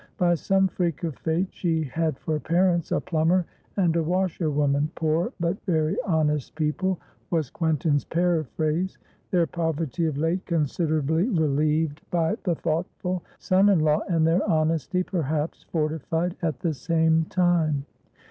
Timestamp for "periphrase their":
8.03-9.45